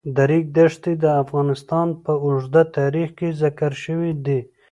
[0.15, 4.39] د ریګ دښتې د افغانستان په اوږده تاریخ کې ذکر شوی دی.